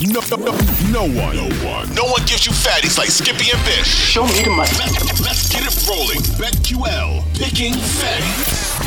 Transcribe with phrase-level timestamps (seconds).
[0.00, 0.52] No, no, no,
[0.92, 3.88] no one, no one, no one gives you fatties like Skippy and Bish.
[3.88, 4.70] Show me the money.
[4.78, 6.20] Let's, let's get it rolling.
[6.38, 8.78] BetQL picking fatties.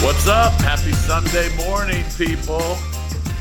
[0.00, 0.52] What's up?
[0.60, 2.78] Happy Sunday morning, people.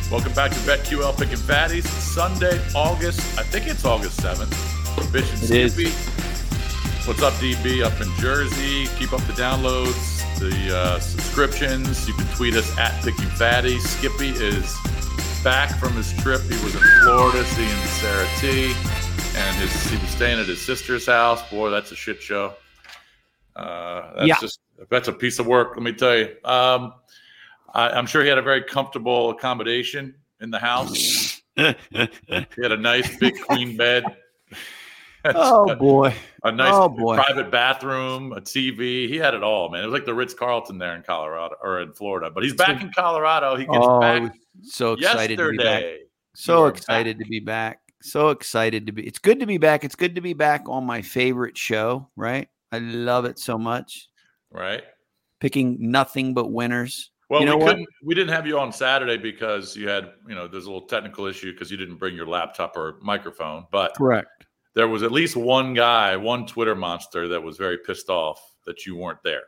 [0.10, 1.86] Welcome back to BetQL Picking Fatties.
[1.86, 5.14] Sunday, August, I think it's August 7th.
[5.14, 5.92] Bish and It Skippy.
[7.08, 8.88] What's up, DB, up in Jersey?
[8.98, 12.08] Keep up the downloads, the uh, subscriptions.
[12.08, 13.82] You can tweet us at Picking Fatties.
[13.82, 14.76] Skippy is
[15.48, 16.42] back from his trip.
[16.42, 18.74] He was in Florida seeing Sarah T.
[19.38, 21.50] And his, he was staying at his sister's house.
[21.50, 22.54] Boy, that's a shit show.
[23.56, 24.36] Uh, that's Yeah.
[24.42, 25.70] just that's a piece of work.
[25.78, 26.36] Let me tell you.
[26.44, 26.96] Um,
[27.74, 31.42] I, I'm sure he had a very comfortable accommodation in the house.
[31.56, 31.64] he
[31.96, 34.04] had a nice big queen bed.
[35.34, 36.14] oh boy.
[36.44, 37.16] a nice Oh, boy.
[37.16, 39.08] private bathroom, a TV.
[39.08, 39.84] He had it all, man.
[39.84, 42.30] It was like the Ritz Carlton there in Colorado or in Florida.
[42.30, 43.56] But he's back in Colorado.
[43.56, 45.84] He gets Oh, back so excited to be back.
[46.36, 47.26] So excited back.
[47.26, 47.80] to be back.
[48.02, 49.06] So excited to be.
[49.08, 49.84] It's good to be back.
[49.84, 52.48] It's good to be back on my favorite show, right?
[52.72, 54.08] I love it so much.
[54.52, 54.84] Right.
[55.40, 57.12] Picking nothing but winners.
[57.30, 57.70] Well, You know we what?
[57.72, 57.88] couldn't.
[58.04, 61.26] We didn't have you on Saturday because you had, you know, there's a little technical
[61.26, 63.66] issue because you didn't bring your laptop or microphone.
[63.72, 64.46] But Correct.
[64.76, 68.86] there was at least one guy, one Twitter monster that was very pissed off that
[68.86, 69.44] you weren't there.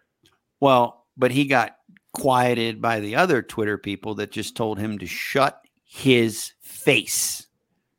[0.59, 1.75] Well, but he got
[2.13, 7.47] quieted by the other Twitter people that just told him to shut his face.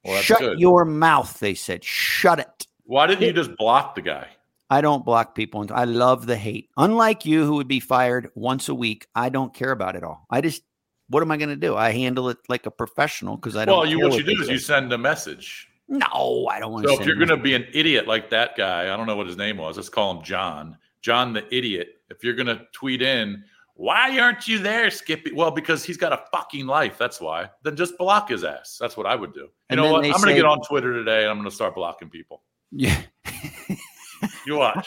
[0.04, 0.60] Well, shut good.
[0.60, 1.84] your mouth, they said.
[1.84, 2.66] Shut it.
[2.84, 4.28] Why didn't you just block the guy?
[4.70, 5.66] I don't block people.
[5.72, 6.70] I love the hate.
[6.76, 10.26] Unlike you, who would be fired once a week, I don't care about it all.
[10.30, 10.62] I just,
[11.08, 11.76] what am I going to do?
[11.76, 13.78] I handle it like a professional because I don't.
[13.78, 15.68] Well, you what you do is you send a message.
[15.88, 16.90] No, I don't want to.
[16.90, 17.00] So to.
[17.02, 19.36] if you're going to be an idiot like that guy, I don't know what his
[19.36, 19.76] name was.
[19.76, 20.78] Let's call him John.
[21.02, 21.96] John the idiot.
[22.08, 23.42] If you're going to tweet in,
[23.80, 25.32] why aren't you there, Skippy?
[25.32, 26.98] Well, because he's got a fucking life.
[26.98, 27.48] That's why.
[27.62, 28.76] Then just block his ass.
[28.78, 29.40] That's what I would do.
[29.40, 30.04] You And know what?
[30.04, 32.42] I'm going to get on Twitter today and I'm going to start blocking people.
[32.72, 33.00] yeah,
[34.46, 34.86] You watch.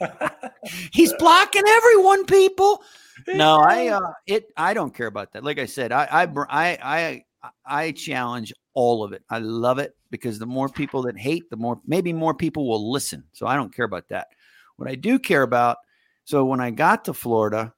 [0.92, 2.26] he's blocking everyone.
[2.26, 2.82] People.
[3.28, 4.46] No, I uh, it.
[4.56, 5.44] I don't care about that.
[5.44, 9.22] Like I said, I I I I I challenge all of it.
[9.30, 12.90] I love it because the more people that hate, the more maybe more people will
[12.90, 13.22] listen.
[13.32, 14.26] So I don't care about that.
[14.74, 15.76] What I do care about.
[16.24, 17.72] So when I got to Florida,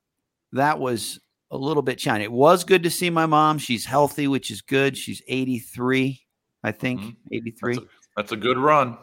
[0.56, 2.24] that was a little bit challenging.
[2.24, 3.58] It was good to see my mom.
[3.58, 4.96] She's healthy, which is good.
[4.96, 6.20] She's 83,
[6.64, 7.00] I think.
[7.00, 7.16] Mhm.
[7.32, 7.74] 83.
[7.74, 8.98] That's a, that's a good run.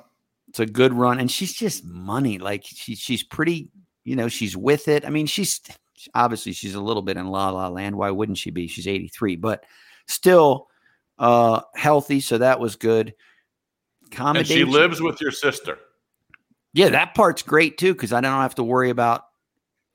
[0.50, 2.38] It's a good run, and she's just money.
[2.38, 3.69] Like she, she's pretty,
[4.03, 5.06] you know, she's with it.
[5.06, 5.62] I mean, she's
[6.14, 7.96] obviously she's a little bit in la la land.
[7.96, 8.68] Why wouldn't she be?
[8.68, 9.64] She's 83, but
[10.08, 10.68] still
[11.18, 13.16] uh healthy, so that was good.
[14.18, 15.80] And she lives with your sister.
[16.74, 19.24] Yeah, that part's great too because I don't have to worry about,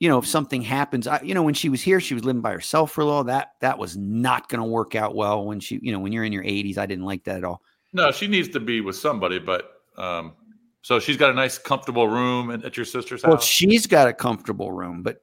[0.00, 1.06] you know, if something happens.
[1.06, 3.24] I, you know, when she was here, she was living by herself for a little.
[3.24, 6.24] That that was not going to work out well when she, you know, when you're
[6.24, 6.78] in your 80s.
[6.78, 7.62] I didn't like that at all.
[7.92, 10.34] No, she needs to be with somebody, but um,
[10.82, 13.40] so she's got a nice, comfortable room at, at your sister's Well, house.
[13.40, 15.22] Well, she's got a comfortable room, but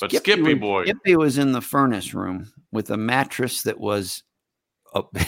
[0.00, 0.84] But Skippy was, boy.
[0.84, 4.22] Skippy was in the furnace room with a mattress that was
[4.94, 5.14] up.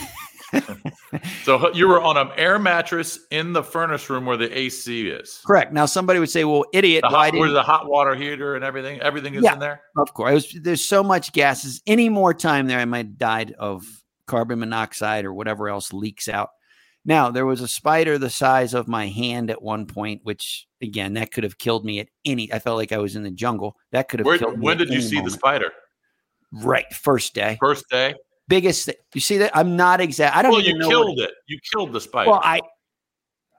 [1.44, 5.40] So you were on an air mattress in the furnace room where the AC is.
[5.46, 5.72] Correct.
[5.72, 8.64] Now somebody would say, "Well, idiot, The hot, where didn't?" the hot water heater and
[8.64, 9.54] everything, everything is Yeah.
[9.54, 9.82] in there.
[9.96, 11.80] Of course, I was, there's so much gases.
[11.86, 13.84] Any more time there, I might have died of
[14.26, 16.50] carbon monoxide or whatever else leaks out.
[17.04, 21.14] Now there was a spider the size of my hand at one point, which again
[21.14, 22.52] that could have killed me at any.
[22.52, 23.76] I felt like I was in the jungle.
[23.92, 24.64] That could have Where, killed me.
[24.64, 25.72] when did you see the spider?
[26.52, 28.14] Right, first day, First day.
[28.48, 28.86] Biggest.
[28.86, 28.94] Thing.
[29.14, 29.56] You see that?
[29.56, 30.36] I'm not exact.
[30.36, 30.58] I don't know.
[30.58, 31.34] Well, you killed what, it.
[31.46, 32.30] You killed the spider.
[32.30, 32.60] Well, I,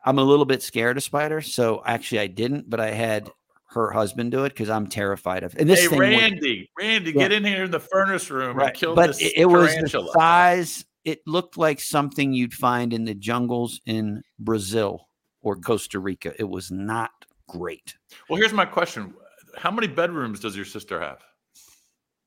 [0.05, 3.29] I'm a little bit scared of spiders, so actually I didn't, but I had
[3.71, 5.55] her husband do it because I'm terrified of.
[5.55, 7.27] And this hey, thing went- Randy, Randy, Yeah.
[7.27, 9.67] get in here in the furnace room right, and kill but this it, it was
[9.69, 10.13] the tarantula.
[10.13, 15.07] size it looked like something you'd find in the jungles in Brazil
[15.41, 16.33] or Costa Rica.
[16.37, 17.11] It was not
[17.47, 17.95] great.
[18.27, 19.13] Well, here's my question:
[19.55, 21.19] How many bedrooms does your sister have?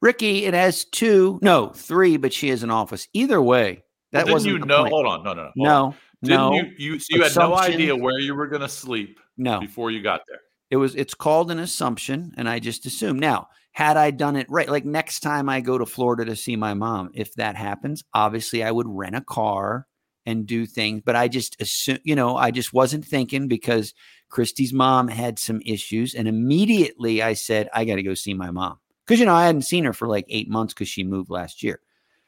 [0.02, 3.06] Ricky, it has two, no, three, but she has an office.
[3.14, 4.84] Either way, that Well, wasn't you know?
[4.84, 5.52] Hold on, no, no, no.
[5.54, 6.72] No, Didn't no, you?
[6.76, 9.60] You, so you had no idea where you were going to sleep no.
[9.60, 10.40] before you got there.
[10.70, 13.20] It was it's called an assumption, and I just assumed.
[13.20, 16.56] Now, had I done it right, like next time I go to Florida to see
[16.56, 19.87] my mom, if that happens, obviously I would rent a car
[20.26, 21.02] and do things.
[21.04, 23.94] But I just assume, you know, I just wasn't thinking because
[24.31, 28.50] Christy's mom had some issues, and immediately I said I got to go see my
[28.50, 28.78] mom
[29.12, 31.62] because you know I hadn't seen her for like eight months because she moved last
[31.62, 31.81] year.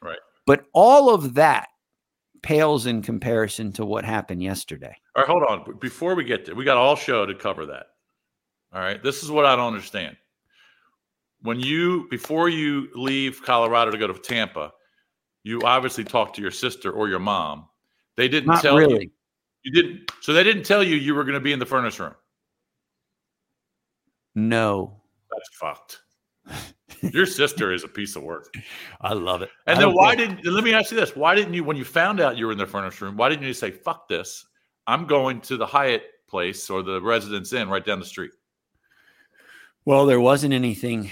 [0.03, 0.19] Right.
[0.45, 1.69] But all of that
[2.43, 4.95] pales in comparison to what happened yesterday.
[5.17, 5.79] All right, hold on.
[5.79, 7.87] Before we get there, we got all show to cover that.
[8.75, 9.03] All right.
[9.03, 10.15] This is what I don't understand.
[11.41, 14.71] When you before you leave Colorado to go to Tampa,
[15.43, 17.67] you obviously talked to your sister or your mom.
[18.17, 19.05] They didn't Not tell really.
[19.05, 19.11] you.
[19.63, 20.13] You didn't.
[20.21, 22.15] So they didn't tell you you were going to be in the furnace room.
[24.35, 25.01] No,
[25.31, 26.01] That's fucked.
[27.12, 28.55] Your sister is a piece of work.
[29.01, 29.51] I love it.
[29.67, 31.15] And I then why didn't let me ask you this?
[31.15, 33.45] Why didn't you when you found out you were in the furnace room, why didn't
[33.45, 34.47] you say, fuck this?
[34.87, 38.33] I'm going to the Hyatt place or the residence inn right down the street.
[39.85, 41.11] Well, there wasn't anything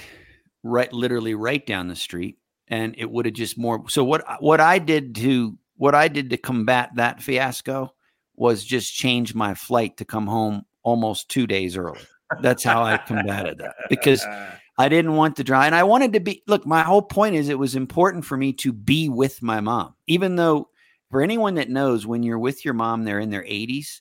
[0.63, 2.39] right literally right down the street
[2.69, 6.31] and it would have just more so what what I did to what I did
[6.31, 7.93] to combat that fiasco
[8.37, 12.01] was just change my flight to come home almost 2 days early.
[12.41, 14.25] That's how I combated that because
[14.83, 17.49] I didn't want to drive and I wanted to be look my whole point is
[17.49, 19.95] it was important for me to be with my mom.
[20.09, 20.71] Even though
[21.09, 24.01] for anyone that knows when you're with your mom they're in their 80s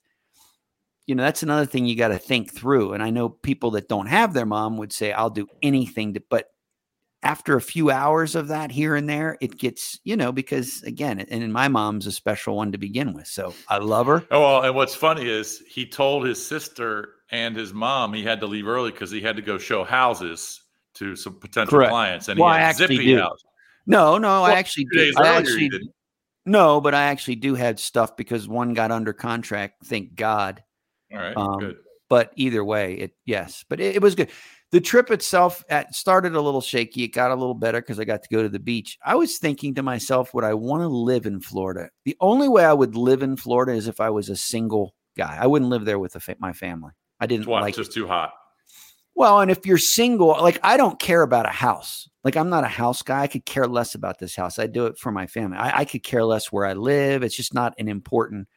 [1.05, 2.93] you know that's another thing you got to think through.
[2.93, 6.23] And i know people that don't have their mom would say i'll do anything to
[6.31, 6.47] but
[7.21, 11.19] after a few hours of that here and there it gets you know because again
[11.19, 14.25] and my mom's a special one to begin with so i love her.
[14.31, 18.39] Oh, well, and what's funny is he told his sister and his mom he had
[18.39, 20.59] to leave early because he had to go show houses
[20.95, 21.91] to some potential Correct.
[21.91, 23.19] clients, and Well, I actually zippy do.
[23.19, 23.43] house.
[23.85, 25.69] no no Well, i actually do I actually
[26.45, 30.63] no but i actually do have stuff because one got under contract thank god
[31.13, 31.77] All right, Um, good.
[32.09, 34.29] but either way, it yes, but it, it was good.
[34.71, 37.03] The trip itself at, started a little shaky.
[37.03, 38.97] It got a little better because I got to go to the beach.
[39.05, 41.89] I was thinking to myself, would I want to live in Florida?
[42.05, 45.37] The only way I would live in Florida is if I was a single guy.
[45.37, 46.91] I wouldn't live there with fa- my family.
[47.19, 47.59] I didn't Why?
[47.59, 48.31] like It's just too hot.
[49.21, 52.09] Well, and if you're single, like I don't care about a house.
[52.23, 53.21] Like I'm not a house guy.
[53.21, 54.57] I could care less about this house.
[54.57, 55.59] I do it for my family.
[55.59, 57.21] I, I could care less where I live.
[57.21, 58.47] It's just not an important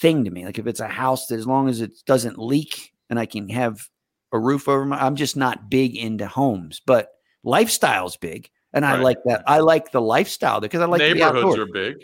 [0.00, 0.46] thing to me.
[0.46, 3.50] Like if it's a house that as long as it doesn't leak and I can
[3.50, 3.86] have
[4.32, 6.80] a roof over my, I'm just not big into homes.
[6.86, 7.10] But
[7.44, 9.42] lifestyle's big, and I like that.
[9.46, 11.58] I like the lifestyle because I like Neighborhoods outdoors.
[11.58, 11.96] are big.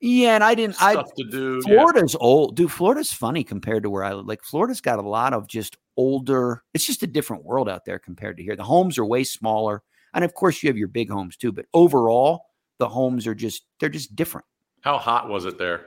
[0.00, 0.80] Yeah, and I didn't.
[0.80, 1.62] I Stuff to do.
[1.66, 1.74] yeah.
[1.74, 2.70] Florida's old, dude.
[2.70, 4.26] Florida's funny compared to where I live.
[4.26, 6.62] Like Florida's got a lot of just older.
[6.72, 8.54] It's just a different world out there compared to here.
[8.54, 9.82] The homes are way smaller,
[10.14, 11.50] and of course you have your big homes too.
[11.50, 12.46] But overall,
[12.78, 14.46] the homes are just they're just different.
[14.82, 15.86] How hot was it there?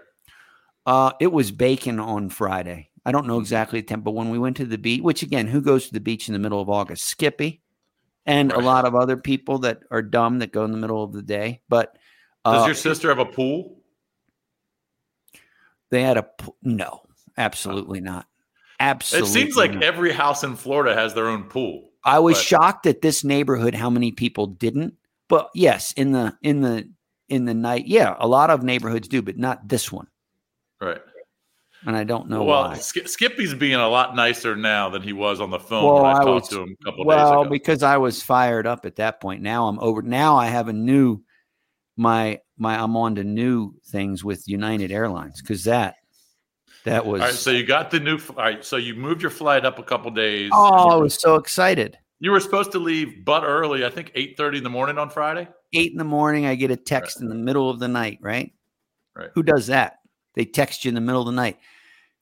[0.85, 2.89] Uh, it was bacon on Friday.
[3.05, 5.47] I don't know exactly the temp, but when we went to the beach, which again,
[5.47, 7.05] who goes to the beach in the middle of August?
[7.07, 7.61] Skippy,
[8.25, 11.13] and a lot of other people that are dumb that go in the middle of
[11.13, 11.61] the day.
[11.69, 11.97] But
[12.43, 13.80] Does uh, your sister have a pool?
[15.91, 16.27] They had a
[16.63, 17.01] no,
[17.37, 18.25] absolutely not.
[18.79, 19.83] Absolutely, It seems like not.
[19.83, 21.89] every house in Florida has their own pool.
[22.03, 24.95] I was But- shocked at this neighborhood how many people didn't.
[25.29, 26.89] But yes, in the in the
[27.29, 30.07] in the night, yeah, a lot of neighborhoods do, but not this one.
[30.81, 30.99] Right.
[31.85, 32.75] And I don't know well, why.
[32.77, 36.05] Sk- Skippy's being a lot nicer now than he was on the phone Well, when
[36.05, 37.49] I, I talked was- to him a couple Well, days ago.
[37.49, 39.41] because I was fired up at that point.
[39.41, 40.01] Now I'm over.
[40.01, 41.21] Now I have a new
[41.97, 45.95] my my I'm on to new things with United Airlines because that
[46.85, 48.19] that was All right, so you got the new.
[48.29, 50.51] All right, so you moved your flight up a couple days.
[50.53, 51.97] oh I was so excited.
[52.19, 53.83] you were supposed to leave, but early.
[53.83, 55.47] I think eight thirty in the morning on Friday.
[55.73, 58.19] Eight in the morning, I get a text in the middle of the night.
[58.21, 58.53] Right?
[59.15, 59.29] Right.
[59.33, 59.99] Who does that?
[60.35, 61.57] They text you in the middle of the night.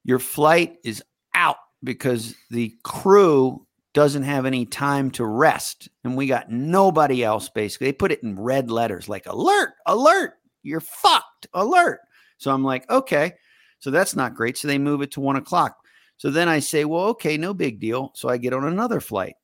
[0.03, 1.03] Your flight is
[1.36, 3.65] out because the crew
[4.00, 5.89] doesn't have any time to rest.
[6.06, 7.88] And we got nobody else basically.
[7.88, 12.00] They put it in red letters like alert, alert, you're fucked, alert.
[12.38, 13.34] So I'm like, okay.
[13.79, 14.58] So that's not great.
[14.58, 15.75] So they move it to one o'clock.
[16.15, 18.13] So then I say, well, okay, no big deal.
[18.15, 19.36] So I get on another flight,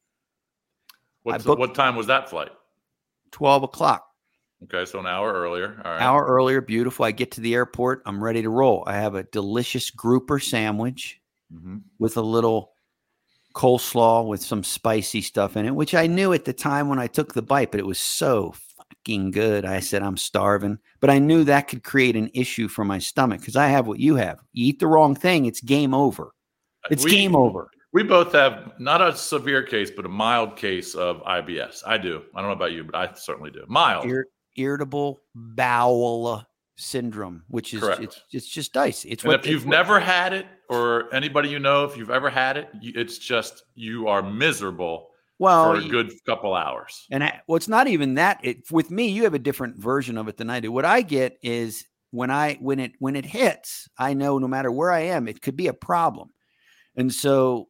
[1.23, 2.51] What, booked- what time was that flight?
[3.31, 4.07] 12 o'clock.
[4.63, 5.81] Okay, so an hour earlier.
[5.83, 6.01] All right.
[6.01, 7.03] hour earlier, beautiful.
[7.03, 8.03] I get to the airport.
[8.05, 8.85] I'm ready to roll.
[8.87, 11.19] I have a delicious grouper sandwich
[11.53, 11.81] Mhm.
[11.99, 12.71] with a little
[13.55, 17.07] coleslaw with some spicy stuff in it, which I knew at the time when I
[17.07, 19.65] took the bite, but it was so fucking good.
[19.65, 20.77] I said, I'm starving.
[20.99, 23.99] But I knew that could create an issue for my stomach because I have what
[23.99, 24.39] you have.
[24.53, 26.33] You eat the wrong thing, it's game over.
[26.91, 27.69] It's We- game over.
[27.93, 31.81] We both have not a severe case, but a mild case of IBS.
[31.87, 32.23] I do.
[32.35, 33.63] I don't know about you, but I certainly do.
[33.69, 34.05] Mild.
[34.05, 36.43] Ir- irritable bowel
[36.77, 38.01] syndrome, which is Correct.
[38.01, 39.05] it's, it's just dice.
[39.05, 41.95] It's and what if you've it's what- never had it, or anybody you know, if
[41.97, 46.55] you've ever had it, you, it's just you are miserable well, for a good couple
[46.55, 47.05] hours.
[47.11, 48.39] And I, well, it's not even that.
[48.43, 50.71] It with me, you have a different version of it than I do.
[50.71, 54.71] What I get is when I when it when it hits, I know no matter
[54.71, 56.29] where I am, it could be a problem.
[56.95, 57.67] And so,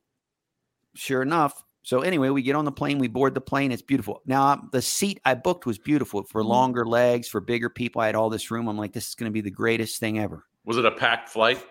[0.96, 3.72] sure enough, so anyway, we get on the plane, we board the plane.
[3.72, 4.22] It's beautiful.
[4.26, 6.50] Now the seat I booked was beautiful for Mm-hmm.
[6.50, 8.02] longer legs, for bigger people.
[8.02, 8.68] I had all this room.
[8.68, 10.46] I'm like, this is going to be the greatest thing ever.
[10.66, 11.64] Was it a packed flight?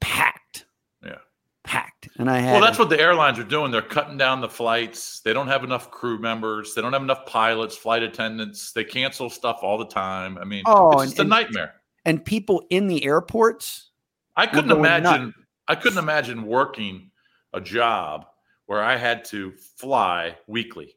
[0.00, 0.66] Packed,
[1.04, 1.16] Yeah.
[1.64, 2.10] packed.
[2.18, 3.70] And I had Well, that's what the airlines are doing.
[3.70, 5.20] They're cutting down the flights.
[5.20, 6.74] They don't have enough crew members.
[6.74, 8.72] They don't have enough pilots, flight attendants.
[8.72, 10.36] They cancel stuff all the time.
[10.36, 11.74] I mean, Oh, it's and- just a nightmare.
[12.04, 13.90] and people in the airports.
[14.36, 15.32] I couldn't imagine.
[15.68, 17.10] I couldn't imagine working
[17.54, 18.26] a job
[18.66, 20.96] where I had to fly weekly.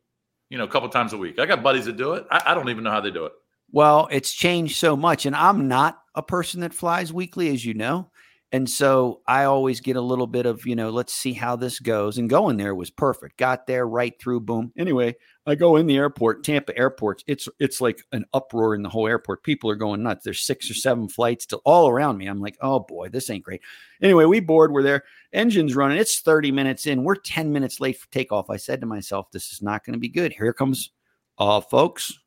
[0.49, 1.39] You know, a couple times a week.
[1.39, 2.25] I got buddies that do it.
[2.31, 3.33] I, I don't even know how they do it.
[3.71, 7.73] Well, it's changed so much, and I'm not a person that flies weekly, as you
[7.73, 8.09] know.
[8.53, 11.79] And so I always get a little bit of, you know, let's see how this
[11.79, 12.17] goes.
[12.17, 13.37] And going there was perfect.
[13.37, 14.71] Got there right through, boom.
[14.77, 17.25] Anyway, I go in the airport, Tampa airports.
[17.27, 19.43] It's it's like an uproar in the whole airport.
[19.43, 20.23] People are going nuts.
[20.23, 22.27] There's six or seven flights to all around me.
[22.27, 23.61] I'm like, oh boy, this ain't great.
[24.01, 24.71] Anyway, we board.
[24.71, 25.03] We're there.
[25.33, 25.97] Engines running.
[25.97, 27.03] It's 30 minutes in.
[27.03, 28.49] We're 10 minutes late for takeoff.
[28.49, 30.31] I said to myself, this is not going to be good.
[30.31, 30.91] Here comes,
[31.37, 32.17] uh, folks.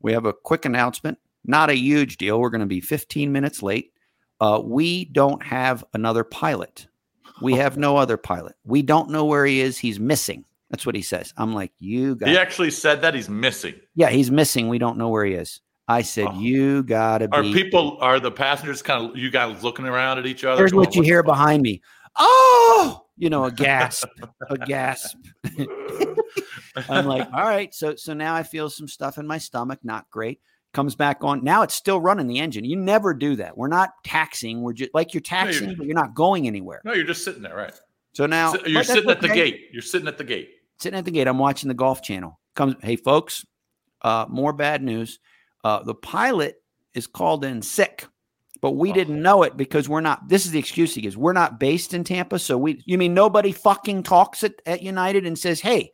[0.00, 1.18] We have a quick announcement.
[1.44, 2.40] Not a huge deal.
[2.40, 3.92] We're going to be 15 minutes late.
[4.40, 6.86] Uh, we don't have another pilot.
[7.42, 8.54] We have no other pilot.
[8.64, 9.76] We don't know where he is.
[9.78, 10.44] He's missing.
[10.70, 11.32] That's what he says.
[11.36, 13.74] I'm like, you got He actually said that he's missing.
[13.94, 14.68] Yeah, he's missing.
[14.68, 15.60] We don't know where he is.
[15.88, 16.38] I said, Oh.
[16.40, 17.98] you gotta Are be people?
[18.00, 20.58] Are the passengers kind of you guys looking around at each other?
[20.58, 21.80] Here's going, what you hear fuck?" behind me.
[22.16, 24.08] Oh, you know, a gasp,
[24.48, 25.16] a gasp.
[26.88, 27.72] I'm like, all right.
[27.74, 30.40] So so now I feel some stuff in my stomach, not great.
[30.76, 31.42] Comes back on.
[31.42, 32.62] Now it's still running the engine.
[32.62, 33.56] You never do that.
[33.56, 34.60] We're not taxing.
[34.60, 36.82] We're just like you're taxing, but you're not going anywhere.
[36.84, 37.72] No, you're just sitting there, right?
[38.12, 39.52] So now but you're sitting at the okay.
[39.52, 39.60] gate.
[39.72, 40.50] You're sitting at the gate.
[40.78, 41.28] Sitting at the gate.
[41.28, 42.38] I'm watching the Golf Channel.
[42.54, 43.46] Comes, hey folks,
[44.02, 45.18] uh, more bad news.
[45.64, 46.56] Uh, the pilot
[46.92, 48.06] is called in sick,
[48.60, 50.28] but we didn't know it because we're not.
[50.28, 51.16] This is the excuse he gives.
[51.16, 52.82] We're not based in Tampa, so we.
[52.84, 55.90] You mean nobody fucking talks at, at United and says, "Hey,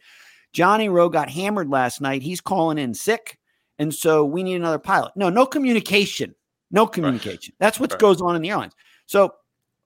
[0.52, 2.22] Johnny Rowe got hammered last night.
[2.22, 3.38] He's calling in sick,
[3.78, 6.34] and so we need another pilot." No, no communication.
[6.70, 7.54] No communication.
[7.60, 8.00] That's what Right.
[8.00, 8.74] goes on in the airlines.
[9.06, 9.34] So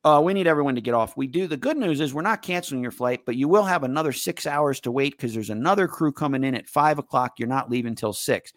[0.04, 1.16] uh, we need everyone to get off.
[1.16, 1.48] We do.
[1.48, 4.46] The good news is we're not canceling your flight, but you will have another six
[4.46, 7.32] hours to wait because there's another crew coming in at five o'clock.
[7.38, 8.52] You're not leaving till six.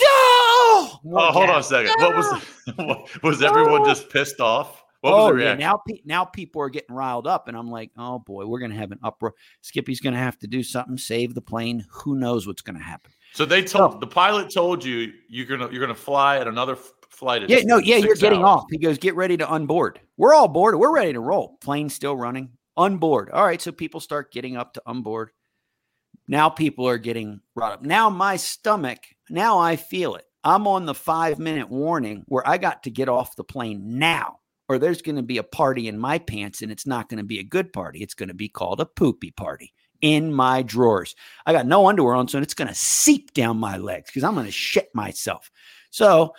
[0.00, 0.88] No!
[1.04, 1.94] More Oh, hold on a second.
[1.98, 2.42] What was
[2.76, 4.84] what, was everyone just pissed off?
[5.00, 5.54] What was oh, the yeah.
[5.54, 8.74] Now, pe- now people are getting riled up, and I'm like, oh boy, we're gonna
[8.74, 9.32] have an uproar.
[9.62, 11.86] Skippy's gonna have to do something, save the plane.
[11.90, 13.12] Who knows what's gonna happen?
[13.32, 16.76] So they told the pilot told you you're gonna you're gonna fly at another
[17.10, 17.42] flight.
[17.42, 18.62] At Yeah, no, yeah, you're getting hours.
[18.62, 18.64] off.
[18.70, 19.96] He goes, get ready to unboard.
[20.16, 20.76] We're all board.
[20.76, 21.58] We're ready to roll.
[21.60, 22.50] Plane still running.
[22.78, 23.28] Unboard.
[23.32, 25.28] All right, so people start getting up to unboard.
[26.26, 27.82] Now people are getting brought up.
[27.82, 30.24] Now my stomach, now I feel it.
[30.42, 34.38] I'm on the five minute warning where I got to get off the plane now,
[34.68, 37.24] or there's going to be a party in my pants and it's not going to
[37.24, 38.00] be a good party.
[38.00, 41.14] It's going to be called a poopy party in my drawers.
[41.46, 44.34] I got no underwear on, so it's going to seep down my legs because I'm
[44.34, 45.50] going to shit myself.
[45.90, 46.34] So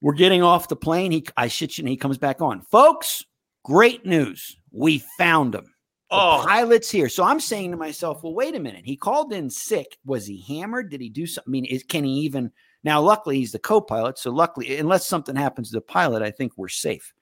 [0.00, 1.10] we're getting off the plane.
[1.12, 2.62] He, I shit you, and he comes back on.
[2.62, 3.24] Folks,
[3.64, 4.56] great news.
[4.72, 5.64] We found him.
[6.10, 6.44] The Oh.
[6.44, 7.08] pilot's here.
[7.08, 8.84] So I'm saying to myself, well, wait a minute.
[8.84, 9.96] He called in sick.
[10.04, 10.90] Was he hammered?
[10.90, 11.48] Did he do something?
[11.48, 12.50] I mean, is, can he even?
[12.82, 14.18] Now, luckily, he's the co pilot.
[14.18, 17.12] So, luckily, unless something happens to the pilot, I think we're safe.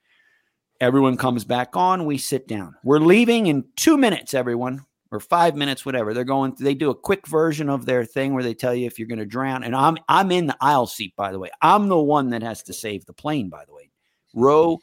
[0.81, 2.05] Everyone comes back on.
[2.05, 2.73] We sit down.
[2.83, 6.13] We're leaving in two minutes, everyone, or five minutes, whatever.
[6.13, 8.99] They're going, they do a quick version of their thing where they tell you if
[8.99, 9.63] you're going to drown.
[9.63, 11.49] And I'm, I'm in the aisle seat, by the way.
[11.61, 13.89] I'm the one that has to save the plane, by the way.
[14.35, 14.79] Row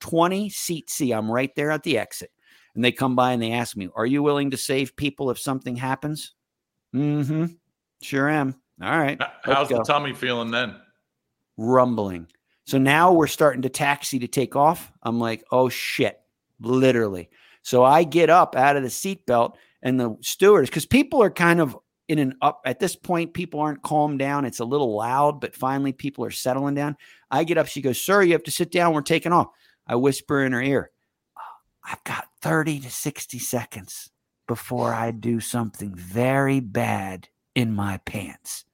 [0.00, 1.12] 20, seat C.
[1.12, 2.30] I'm right there at the exit.
[2.74, 5.38] And they come by and they ask me, Are you willing to save people if
[5.38, 6.34] something happens?
[6.94, 7.44] Mm hmm.
[8.02, 8.54] Sure am.
[8.82, 9.18] All right.
[9.42, 10.76] How's the tummy feeling then?
[11.56, 12.26] rumbling.
[12.66, 14.92] So now we're starting to taxi to take off.
[15.02, 16.20] I'm like, oh shit,
[16.60, 17.30] literally.
[17.66, 21.60] So I get up out of the seatbelt and the stewardess, because people are kind
[21.60, 24.44] of in an up at this point, people aren't calmed down.
[24.44, 26.96] It's a little loud, but finally people are settling down.
[27.28, 27.66] I get up.
[27.66, 28.94] She goes, Sir, you have to sit down.
[28.94, 29.48] We're taking off.
[29.84, 30.92] I whisper in her ear,
[31.36, 34.12] oh, I've got 30 to 60 seconds
[34.46, 38.64] before I do something very bad in my pants.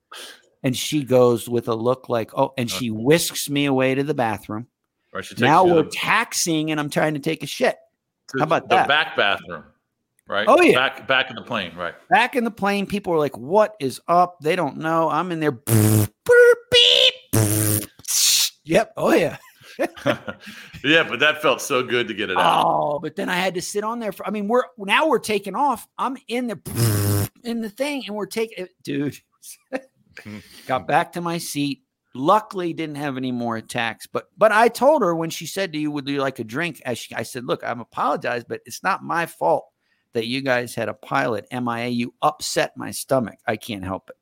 [0.62, 2.74] And she goes with a look like, oh, and uh.
[2.74, 4.66] she whisks me away to the bathroom.
[5.14, 7.76] Right, she takes Now we're taxing and I'm trying to take a shit.
[8.38, 8.68] How about that?
[8.68, 8.88] the that?
[8.88, 9.64] back bathroom?
[10.28, 10.46] Right.
[10.48, 10.76] Oh, yeah.
[10.76, 11.74] Back back in the plane.
[11.76, 11.94] Right.
[12.08, 14.38] Back in the plane, people are like, what is up?
[14.40, 15.10] They don't know.
[15.10, 15.52] I'm in there.
[15.52, 17.14] Beep.
[18.64, 18.92] Yep.
[18.96, 19.36] Oh, yeah.
[20.84, 22.64] yeah, but that felt so good to get it out.
[22.64, 24.26] Oh, but then I had to sit on there for.
[24.26, 25.86] I mean, we're now we're taking off.
[25.98, 29.16] I'm in the in the thing, and we're taking, dude.
[30.66, 31.82] got back to my seat.
[32.14, 34.06] Luckily, didn't have any more attacks.
[34.06, 36.82] But but I told her when she said to you, "Would you like a drink?"
[36.94, 39.64] She, I said, "Look, I'm apologize, but it's not my fault
[40.12, 41.88] that you guys had a pilot MIA.
[41.88, 43.38] You upset my stomach.
[43.46, 44.16] I can't help it."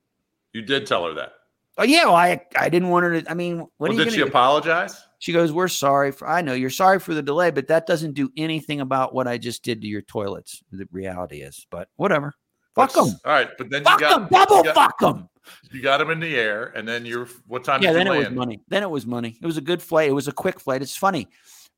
[0.53, 1.33] You did tell her that.
[1.79, 3.31] Oh yeah, well, I I didn't want her to.
[3.31, 4.27] I mean, what Well, are you did she do?
[4.27, 5.03] apologize?
[5.19, 6.29] She goes, "We're sorry for.
[6.29, 9.39] I know you're sorry for the delay, but that doesn't do anything about what I
[9.39, 10.63] just did to your toilets.
[10.73, 12.35] The reality is, but whatever.
[12.75, 13.09] Fuck them.
[13.25, 14.29] All right, but then Fuck you got them.
[14.31, 15.29] Double you got, fuck them.
[15.73, 17.27] You got them in the air, and then you're.
[17.47, 17.83] What time?
[17.83, 17.93] Yeah.
[17.93, 18.61] did Then you it was money.
[18.69, 19.39] Then it was money.
[19.43, 20.09] It was a good flight.
[20.09, 20.83] It was a quick flight.
[20.83, 21.29] It's funny.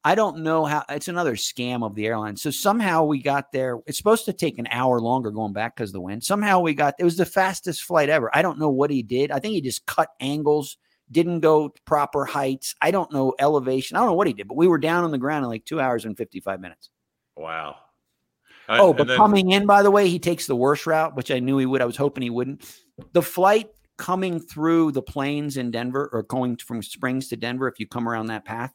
[0.04, 0.84] I don't know how.
[0.88, 2.36] It's another scam of the airline.
[2.36, 3.78] So somehow we got there.
[3.86, 6.24] It's supposed to take an hour longer going back because of the wind.
[6.24, 6.94] Somehow we got.
[6.98, 8.30] It was the fastest flight ever.
[8.34, 9.30] I don't know what he did.
[9.30, 10.76] I think he just cut angles.
[11.10, 12.74] Didn't go proper heights.
[12.80, 13.96] I don't know elevation.
[13.96, 15.64] I don't know what he did, but we were down on the ground in like
[15.64, 16.90] two hours and 55 minutes.
[17.36, 17.76] Wow.
[18.68, 21.38] Oh, but then- coming in, by the way, he takes the worst route, which I
[21.40, 21.82] knew he would.
[21.82, 22.64] I was hoping he wouldn't.
[23.12, 27.78] The flight coming through the plains in Denver or going from Springs to Denver, if
[27.78, 28.72] you come around that path,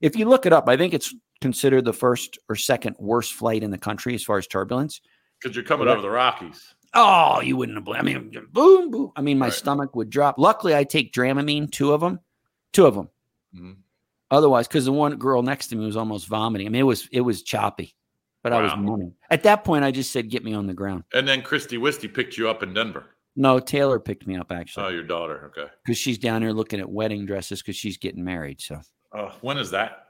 [0.00, 3.62] if you look it up, I think it's considered the first or second worst flight
[3.62, 5.00] in the country as far as turbulence.
[5.42, 5.94] because you're coming Right.
[5.94, 6.74] over the Rockies.
[6.92, 7.96] Oh, you wouldn't have.
[7.96, 9.10] I mean, boom, boom.
[9.16, 9.52] I mean, my Right.
[9.54, 10.34] stomach would drop.
[10.38, 12.20] Luckily, I take Dramamine, two of them,
[12.74, 13.08] two of them.
[13.56, 13.76] Mhm.
[14.30, 16.66] Otherwise, because the one girl next to me was almost vomiting.
[16.66, 17.94] I mean, it was it was choppy,
[18.42, 18.78] but I was Wow.
[18.78, 19.14] moaning.
[19.30, 22.08] At that point, I just said, "Get me on the ground." And then Christy Wisty
[22.08, 23.04] picked you up in Denver.
[23.36, 24.86] No, Taylor picked me up actually.
[24.86, 25.46] Oh, your daughter.
[25.56, 25.70] Okay.
[25.84, 28.60] because she's down here looking at wedding dresses because she's getting married.
[28.60, 28.80] So
[29.12, 30.06] Oh, when is that?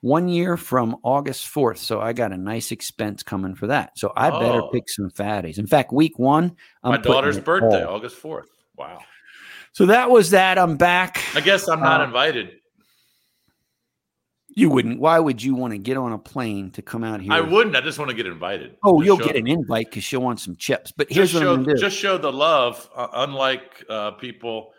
[0.00, 1.78] one year from August 4th.
[1.78, 3.98] So I got a nice expense coming for that.
[3.98, 4.68] So I better Oh.
[4.68, 5.56] pick some fatties.
[5.58, 7.94] In fact, week one, I'm My daughter's birthday, all.
[7.96, 8.48] August 4th.
[8.76, 8.98] Wow.
[9.72, 10.58] So that was that.
[10.58, 11.22] I'm back.
[11.34, 12.60] I guess I'm not Uh, invited.
[14.56, 15.00] You wouldn't.
[15.00, 17.32] Why would you want to get on a plane to come out here?
[17.32, 17.74] I wouldn't.
[17.76, 18.76] I just want to get invited.
[18.82, 20.92] Oh, Just you'll show- get an invite because she'll want some chips.
[20.96, 21.80] But here's just what I'm show, do.
[21.80, 24.70] just show the love, uh, unlike uh, people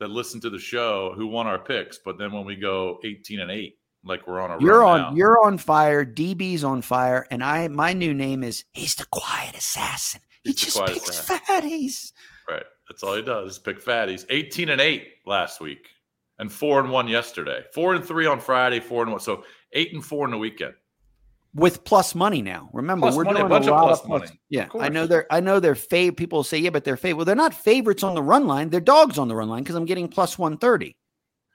[0.00, 3.40] that listen to the show who want our picks, but then when we go 18
[3.40, 5.00] and 8, like we're on a You're on.
[5.00, 5.14] now.
[5.14, 6.04] You're on fire.
[6.04, 7.68] DB's on fire, and I.
[7.68, 8.64] My new name is.
[8.72, 10.20] He's the quiet assassin.
[10.42, 11.38] He He's just picks assassin.
[11.48, 12.12] fatties.
[12.48, 12.64] Right.
[12.90, 14.26] That's all he does pick fatties.
[14.28, 15.86] 18 and 8 last week
[16.38, 17.62] and 4 and 1 yesterday.
[17.74, 19.20] 4 and 3 on Friday, 4 and 1.
[19.20, 20.74] So 8 and 4 in the weekend.
[21.54, 22.68] with plus money now.
[22.72, 24.20] Remember, Plus we're money, a doing bunch a of lot plus of plus.
[24.28, 24.40] money.
[24.50, 25.26] Yeah, Of I know they're.
[25.32, 26.16] I know they're fav.
[26.16, 27.14] People say, yeah, but they're fav.
[27.14, 28.70] Well, they're not favorites on the run line.
[28.70, 30.96] They're dogs on the run line because I'm getting plus one thirty.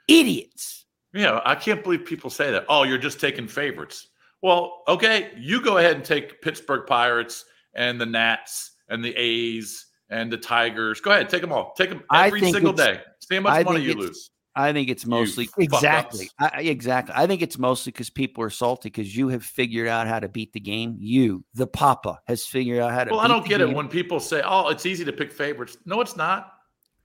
[0.07, 0.85] Idiots.
[1.13, 2.65] Yeah, I can't believe people say that.
[2.69, 4.07] Oh, you're just taking favorites.
[4.41, 9.87] Well, okay, you go ahead and take Pittsburgh Pirates and the Nats and the A's
[10.09, 11.01] and the Tigers.
[11.01, 11.73] Go ahead, take them all.
[11.77, 13.01] Take them every single day.
[13.19, 14.31] See how much I money you lose.
[14.59, 16.29] I think it's mostly exactly.
[16.37, 17.13] I, exactly.
[17.15, 20.27] I think it's mostly because people are salty because you have figured out how to
[20.27, 20.97] beat the game.
[20.99, 23.11] You, the Papa, has figured out how to.
[23.11, 26.01] Well, I don't get it when people say, "Oh, it's easy to pick favorites." No,
[26.01, 26.53] it's not.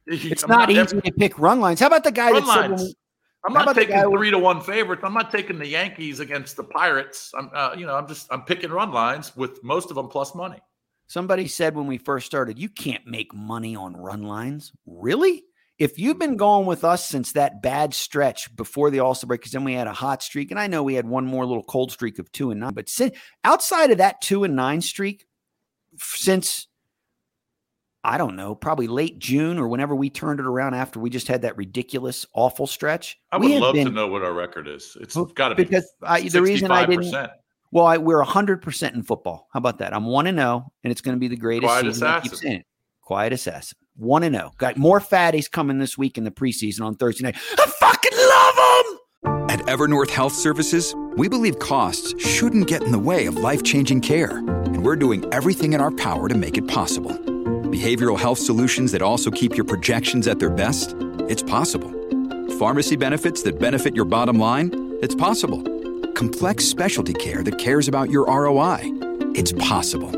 [0.06, 1.80] It's I'm not, easy to pick run lines.
[1.80, 2.82] How about the guy Run that lines.
[2.82, 2.94] we-
[3.46, 5.02] I'm not taking three to one favorites.
[5.04, 7.30] I'm not taking the Yankees against the Pirates.
[7.36, 10.34] I'm, uh, you know, I'm just I'm picking run lines with most of them plus
[10.34, 10.58] money.
[11.06, 14.72] Somebody said when we first started, you can't make money on run lines.
[14.86, 15.44] Really?
[15.78, 19.40] If you've been going with us since that bad stretch before the All Star break,
[19.40, 21.64] because then we had a hot streak, and I know we had one more little
[21.64, 25.26] cold streak of two and nine, but since, outside of that two and nine streak,
[25.98, 26.68] since
[28.04, 31.26] I don't know, probably late June or whenever we turned it around after we just
[31.26, 33.18] had that ridiculous, awful stretch.
[33.32, 34.96] I would love to know what our record is.
[35.00, 37.14] It's oh, Well, got to be because I, the reason I didn't
[37.72, 39.48] well, I, we're hundred percent in football.
[39.52, 39.92] How about that?
[39.92, 42.06] I'm one and zero, and it's going to be the greatest Quiet season.
[42.06, 42.48] I keep assassin.
[42.48, 42.66] saying it.
[43.00, 43.78] Quiet assassin.
[43.96, 44.50] One and zero.
[44.58, 47.36] Got more fatties coming this week in the preseason on Thursday night.
[47.56, 49.50] I fucking love them.
[49.50, 54.00] At Evernorth Health Services, we believe costs shouldn't get in the way of life changing
[54.00, 57.12] care, and we're doing everything in our power to make it possible.
[57.12, 60.96] Behavioral health solutions that also keep your projections at their best?
[61.28, 61.92] It's possible.
[62.58, 64.70] Pharmacy benefits that benefit your bottom line?
[65.02, 65.62] It's possible.
[66.14, 68.80] Complex specialty care that cares about your ROI?
[69.36, 70.10] It's possible.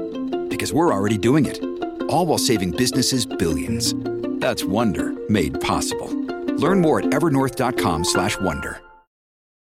[0.48, 1.75] Because we're already doing it.
[2.08, 3.94] All while saving businesses billions.
[4.40, 6.08] That's Wonder made possible.
[6.56, 8.80] Learn more at evernorth.com/wonder.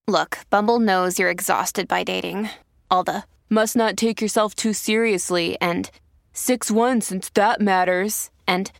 [0.09, 2.49] Look, Bumble knows you're exhausted by dating.
[2.91, 5.91] All the must not take yourself too seriously and
[6.33, 8.31] 6 1 since that matters.
[8.47, 8.73] And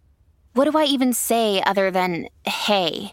[0.55, 3.13] What do I even say other than hey?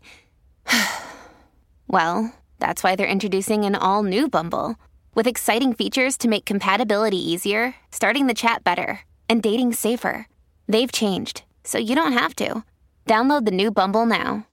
[1.88, 4.76] well, that's why they're introducing an all new Bumble
[5.14, 10.26] with exciting features to make compatibility easier, starting the chat better, and dating safer.
[10.68, 12.64] They've changed, so you don't have to.
[13.06, 14.46] Download the new Bumble now.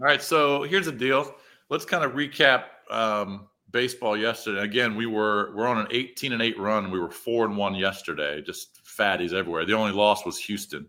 [0.00, 1.34] All right, so here's the deal.
[1.68, 4.60] Let's kind of recap um, baseball yesterday.
[4.60, 6.90] Again, we were we're on an 18 and 8 run.
[6.90, 8.42] We were 4 and 1 yesterday.
[8.42, 9.64] Just fatties everywhere.
[9.64, 10.88] The only loss was Houston.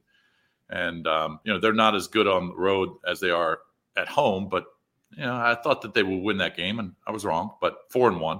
[0.70, 3.60] And um, you know, they're not as good on the road as they are
[3.96, 4.66] at home, but
[5.12, 7.78] you know, I thought that they would win that game and I was wrong, but
[7.90, 8.40] 4 and 1.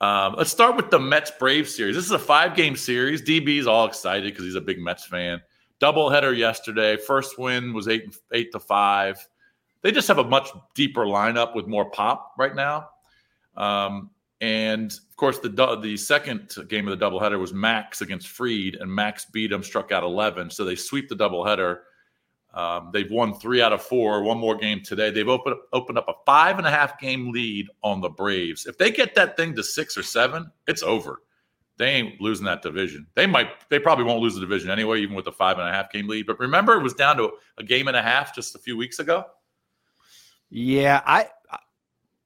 [0.00, 1.96] Um, let's start with the Mets Braves series.
[1.96, 3.20] This is a five game series.
[3.20, 5.40] DB is all excited because he's a big Mets fan.
[5.80, 6.96] Doubleheader yesterday.
[6.96, 9.16] First win was eight eight to five.
[9.82, 12.88] They just have a much deeper lineup with more pop right now.
[13.56, 15.48] Um, and of course, the
[15.82, 19.90] the second game of the doubleheader was Max against Fried, and Max beat him, struck
[19.90, 20.50] out 11.
[20.50, 21.78] So they sweep the doubleheader.
[22.54, 24.22] Um, they've won three out of four.
[24.22, 25.10] One more game today.
[25.10, 28.66] They've opened opened up a five and a half game lead on the Braves.
[28.66, 31.22] If they get that thing to six or seven, it's over.
[31.76, 33.06] They ain't losing that division.
[33.14, 33.48] They might.
[33.68, 36.08] They probably won't lose the division anyway, even with a five and a half game
[36.08, 36.26] lead.
[36.26, 38.98] But remember, it was down to a game and a half just a few weeks
[38.98, 39.24] ago.
[40.50, 41.28] Yeah, I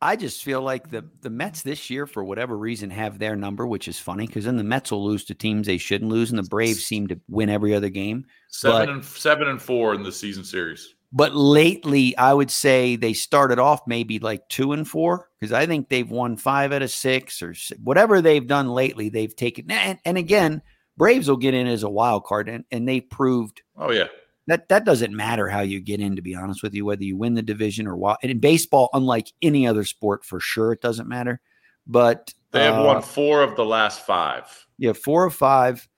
[0.03, 3.67] I just feel like the the Mets this year, for whatever reason, have their number,
[3.67, 6.39] which is funny because then the Mets will lose to teams they shouldn't lose, and
[6.39, 8.27] the Braves seem to win every other game.
[8.49, 10.95] Seven but, and seven and four in the season series.
[11.13, 15.67] But lately, I would say they started off maybe like two and four because I
[15.67, 19.09] think they've won five out of six or six, whatever they've done lately.
[19.09, 20.63] They've taken and, and again,
[20.97, 23.63] Braves will get in as a wild card, and, and they proved.
[23.77, 24.09] Oh yeah,
[24.47, 27.17] that that doesn't matter how you get in to be honest with you whether you
[27.17, 30.81] win the division or what and in baseball unlike any other sport for sure it
[30.81, 31.41] doesn't matter
[31.87, 34.45] but they have uh, won four of the last five.
[34.79, 35.89] Yeah four or five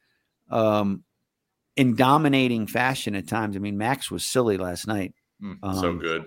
[0.50, 1.02] um
[1.76, 3.57] in dominating fashion at times.
[3.57, 5.14] I mean max was silly last night.
[5.42, 6.24] Mm, um, so good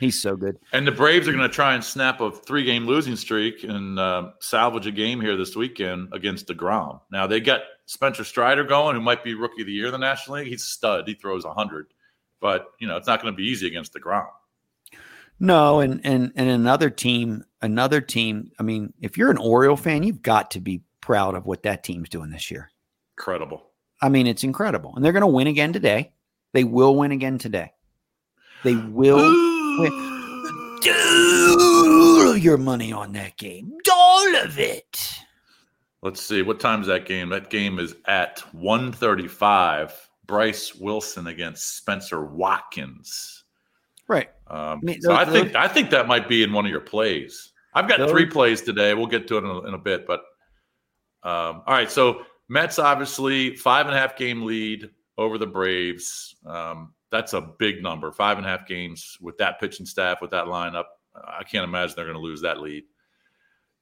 [0.00, 0.58] He's so good.
[0.72, 3.98] And the Braves are going to try and snap a three game losing streak and
[3.98, 7.00] uh, salvage a game here this weekend against DeGrom.
[7.12, 9.98] Now, they got Spencer Strider going, who might be rookie of the year in the
[9.98, 10.48] National League.
[10.48, 11.06] He's a stud.
[11.06, 11.86] He throws 100.
[12.40, 14.26] But, you know, it's not going to be easy against DeGrom.
[15.40, 18.52] No, and and and another team, another team.
[18.58, 21.82] I mean, if you're an Oriole fan, you've got to be proud of what that
[21.82, 22.70] team's doing this year.
[23.18, 23.64] Incredible.
[24.00, 26.12] I mean, it's incredible, and they're going to win again today.
[26.52, 27.72] They will win again today.
[28.62, 29.53] They will.
[29.76, 29.86] Do
[32.40, 33.72] your money on that game.
[33.92, 35.18] All of it.
[36.02, 36.42] Let's see.
[36.42, 37.30] What time is that game?
[37.30, 40.10] That game is at 135.
[40.26, 43.44] Bryse Wilson against Spencer Watkins.
[44.06, 44.28] Right.
[44.46, 46.80] Um, I mean, so I think I think that might be in one of your
[46.80, 47.52] plays.
[47.72, 48.94] I've got three plays today.
[48.94, 50.20] We'll get to it in a, in a bit, but
[51.22, 51.90] um, all right.
[51.90, 56.36] So Mets obviously five and a half game lead over the Braves.
[56.46, 58.10] Um, that's a big number.
[58.10, 60.86] Five and a half games with that pitching staff, with that lineup.
[61.14, 62.82] I can't imagine they're going to lose that lead.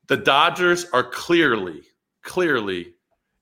[0.09, 1.83] The Dodgers are clearly,
[2.23, 2.93] clearly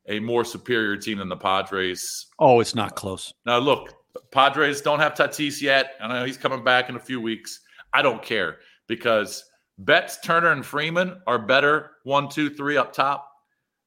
[0.07, 2.27] a more superior team than the Padres.
[2.39, 3.35] Oh, it's not close.
[3.47, 3.93] Now, look,
[4.31, 5.95] Padres don't have Tatis yet.
[6.01, 7.61] I know he's coming back in a few weeks.
[7.93, 9.45] I don't care because
[9.79, 13.29] Betts, Turner, and Freeman are better one, two, three up top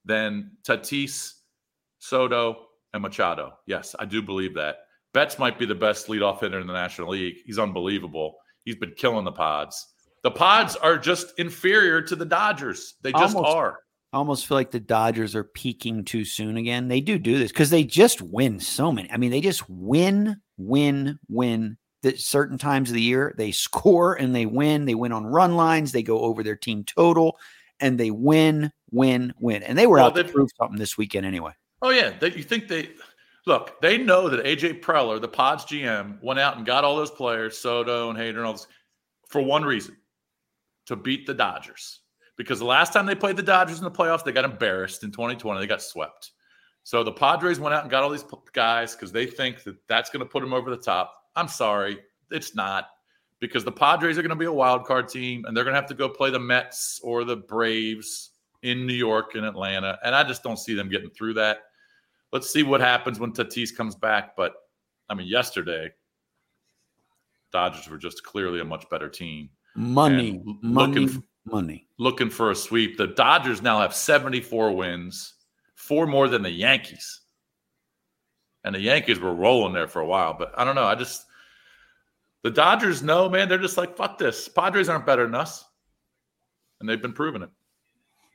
[0.04, 1.36] than Tatis,
[2.00, 3.54] Soto, and Machado.
[3.68, 4.80] Yes, I do believe that.
[5.14, 7.38] Betts might be the best leadoff hitter in the National League.
[7.46, 8.36] He's unbelievable.
[8.66, 9.94] He's been killing the pods.
[10.24, 12.96] The pods are just inferior to the Dodgers.
[13.02, 13.80] They just almost, are.
[14.14, 16.88] I almost feel like the Dodgers are peaking too soon again.
[16.88, 19.12] They do do this because they just win so many.
[19.12, 21.78] I mean, they just win, win, win.
[22.06, 24.84] At certain times of the year, they score and they win.
[24.84, 25.94] They win on run lines.
[25.94, 27.38] They go over their team total
[27.80, 29.64] and they win, win, win.
[29.64, 31.54] And they were well, out to prove something this weekend anyway.
[31.82, 32.90] Oh yeah, they, you think they
[33.46, 37.12] Look, they know that AJ Preller, the Pods GM, went out and got all those
[37.12, 38.68] players, Soto and Hader and all this,
[39.28, 39.98] for one reason
[40.86, 42.00] to beat the Dodgers.
[42.38, 45.12] Because the last time they played the Dodgers in the playoffs, they got embarrassed in
[45.12, 45.60] 2020.
[45.60, 46.32] They got swept.
[46.84, 50.10] So the Padres went out and got all these guys because they think that that's
[50.10, 51.14] going to put them over the top.
[51.36, 52.00] I'm sorry,
[52.32, 52.88] it's not
[53.40, 55.80] because the Padres are going to be a wild card team and they're going to
[55.80, 58.32] have to go play the Mets or the Braves
[58.64, 59.98] in New York and Atlanta.
[60.04, 61.60] And I just don't see them getting through that
[62.34, 64.36] let's see what happens when Tatis comes back.
[64.36, 64.56] But
[65.08, 65.92] I mean, yesterday,
[67.54, 69.50] Dodgers were just clearly a much better team.
[69.76, 71.88] Money, money, looking, money.
[71.98, 72.98] Looking for a sweep.
[72.98, 75.36] The Dodgers now have 74 wins,
[75.76, 77.22] four more than the Yankees.
[78.66, 80.34] And the Yankees were rolling there for a while.
[80.34, 80.86] But I don't know.
[80.86, 81.26] I just,
[82.44, 84.48] the Dodgers know, man, they're just like, fuck this.
[84.48, 85.66] Padres aren't better than us.
[86.80, 87.50] And they've been proving it.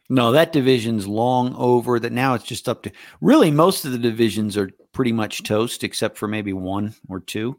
[0.08, 2.00] No, that division's long over.
[2.00, 5.84] That now it's just up to really most of the divisions are pretty much toast,
[5.84, 7.58] except for maybe one or two,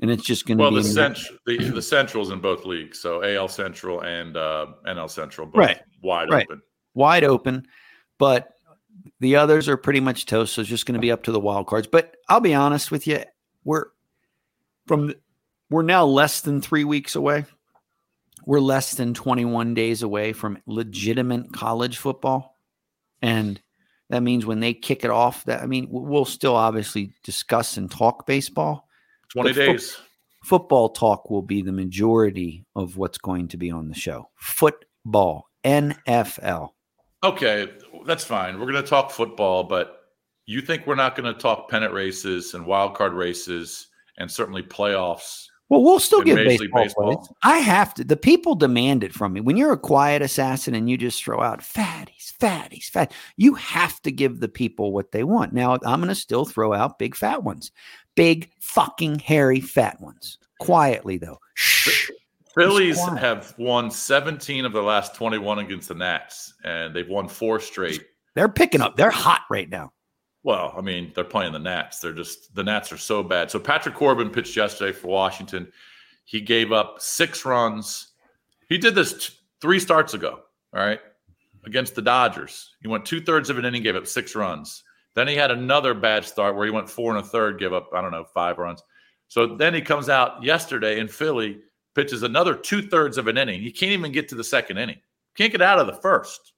[0.00, 3.00] and it's just going to well, be the, cent- the the Central's in both leagues,
[3.00, 5.80] so AL Central and uh, NL Central, both Right.
[6.02, 6.46] wide Right.
[6.48, 6.62] open.
[6.94, 7.66] wide open,
[8.18, 8.54] but
[9.20, 10.54] the others are pretty much toast.
[10.54, 11.86] So it's just going to be up to the wild cards.
[11.86, 13.22] But I'll be honest with you,
[13.64, 13.86] we're
[14.86, 15.18] from the,
[15.68, 17.44] we're now less than three weeks away.
[18.46, 22.56] We're less than 21 days away from legitimate college football.
[23.22, 23.60] And
[24.08, 27.90] that means when they kick it off, that I mean, we'll still obviously discuss and
[27.90, 28.88] talk baseball.
[29.30, 29.96] Twenty But fo- days.
[30.42, 34.30] Football talk will be the majority of what's going to be on the show.
[34.36, 36.70] Football, NFL.
[37.22, 37.70] Okay,
[38.06, 38.58] that's fine.
[38.58, 39.98] We're going to talk football, but
[40.46, 44.62] you think we're not going to talk pennant races and wild card races and certainly
[44.62, 45.46] playoffs?
[45.70, 47.16] Well, we'll still give baseball, Baseball.
[47.16, 47.28] plays.
[47.44, 48.04] I have to.
[48.04, 49.40] The people demand it from me.
[49.40, 54.02] When you're a quiet assassin and you just throw out fatties, fatties, fat, you have
[54.02, 55.52] to give the people what they want.
[55.52, 57.70] Now, I'm going to still throw out big fat ones,
[58.16, 60.38] big fucking hairy fat ones.
[60.58, 61.38] Quietly though.
[61.54, 62.10] Shh.
[62.52, 67.60] Phillies have won 17 of the last 21 against the Nats, and they've won four
[67.60, 68.04] straight.
[68.34, 68.96] They're picking up.
[68.96, 69.92] They're hot right now.
[70.42, 72.00] Well, I mean, they're playing the Nats.
[72.00, 73.50] They're just the Nats are so bad.
[73.50, 75.70] So Patrick Corbin pitched yesterday for Washington.
[76.24, 78.08] He gave up six runs.
[78.68, 80.40] He did this t- three starts ago.
[80.72, 81.00] All right,
[81.66, 84.84] against the Dodgers, he went two thirds of an inning, gave up six runs.
[85.14, 87.90] Then he had another bad start where he went four and a third, give up
[87.92, 88.82] I don't know five runs.
[89.28, 91.58] So then he comes out yesterday in Philly,
[91.94, 93.60] pitches another two thirds of an inning.
[93.60, 95.00] He can't even get to the second inning.
[95.36, 96.52] Can't get out of the first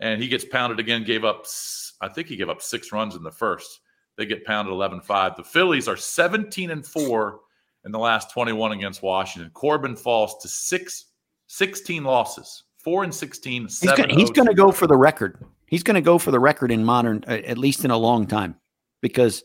[0.00, 1.04] and he gets pounded again.
[1.04, 3.80] Gave up, s- I think he gave up six runs in the first.
[4.16, 5.36] They get pounded 11-5.
[5.36, 7.40] The Phillies are 17 and four
[7.84, 9.50] in the last 21 against Washington.
[9.52, 11.06] Corbin falls to six,
[11.46, 13.62] 16 losses, four and 16.
[13.62, 15.44] He's he's oh going to go for the record.
[15.66, 18.26] He's going to go for the record in modern, uh, at least in a long
[18.26, 18.56] time,
[19.02, 19.44] because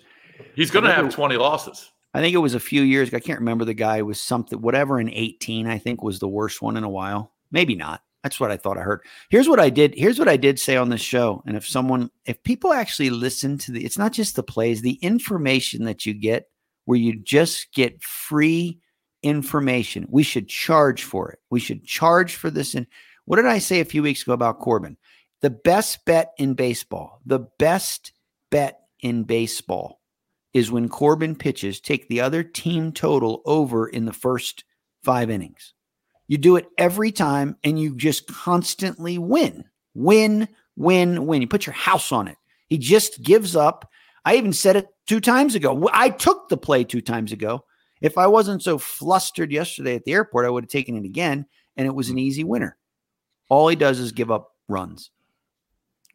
[0.56, 1.92] He's going to have 20 losses.
[2.14, 3.08] I think it was a few years.
[3.08, 3.18] ago.
[3.18, 3.98] I can't remember the guy.
[3.98, 7.34] It was something, whatever in 18, I think was the worst one in a while.
[7.52, 8.02] Maybe not.
[8.24, 9.02] That's what I thought I heard.
[9.30, 9.94] Here's what I did.
[9.96, 11.44] Here's what I did say on this show.
[11.46, 14.94] And if someone, if people actually listen to the, it's not just the plays, the
[15.02, 16.48] information that you get
[16.86, 18.80] where you just get free
[19.24, 20.06] information.
[20.10, 21.40] We should charge for it.
[21.50, 22.76] We should charge for this.
[22.76, 22.88] And
[23.26, 24.98] what did I say a few weeks ago about Corbin?
[25.42, 28.14] The best bet in baseball, the best
[28.50, 30.00] bet in baseball
[30.54, 34.64] is when Corbin pitches, take the other team total over in the first
[35.04, 35.73] five innings.
[36.28, 41.42] You do it every time and you just constantly win, win, win, win.
[41.42, 42.38] You put your house on it.
[42.68, 43.90] He just gives up.
[44.26, 45.90] I even said it two times ago.
[45.94, 47.66] I took the play two times ago.
[48.02, 51.46] If I wasn't so flustered yesterday at the airport, I would have taken it again
[51.78, 52.78] and it was an easy winner.
[53.50, 55.12] All he does is give up runs.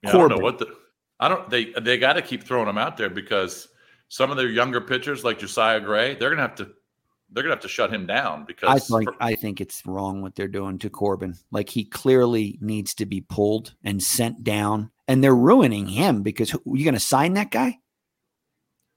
[0.03, 0.75] Yeah, I don't know what the,
[1.21, 3.68] I don't, they, they got to keep throwing them out there because
[4.09, 6.71] some of their younger pitchers like Josiah Gray, they're going to have to,
[7.31, 10.23] they're going to have to shut him down because I think I think it's wrong
[10.23, 11.35] what they're doing to Corbin.
[11.51, 16.51] Like he clearly needs to be pulled and sent down, and they're ruining him because
[16.51, 17.79] who- you going to sign that guy?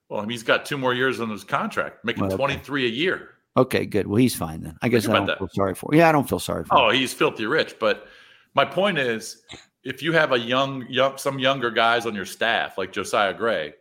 [0.09, 2.37] well, he's got two more years on his contract, making Well, okay.
[2.37, 3.29] 23 a year.
[3.55, 4.07] Okay, good.
[4.07, 4.77] Well, he's fine then.
[4.81, 5.37] I guess I don't that.
[5.37, 5.89] feel sorry for.
[5.93, 6.73] Yeah, I don't feel sorry for.
[6.75, 6.85] Oh, him.
[6.87, 7.75] Oh, he's filthy rich.
[7.79, 8.07] But
[8.53, 9.41] my point is,
[9.83, 13.73] if you have a young, young, some younger guys on your staff like Josiah Gray,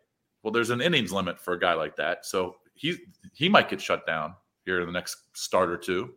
[0.43, 2.25] well, there's an innings limit for a guy like that.
[2.27, 2.97] So he
[3.35, 6.15] he might get shut down here in the next start or two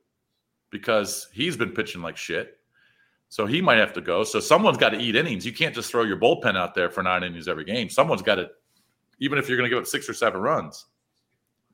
[0.69, 2.57] because he's been pitching like shit.
[3.29, 4.23] So he might have to go.
[4.23, 5.45] So someone's got to eat innings.
[5.45, 7.89] You can't just throw your bullpen out there for nine innings every game.
[7.89, 8.49] Someone's got to,
[9.19, 10.85] even if you're going to give up six or seven runs,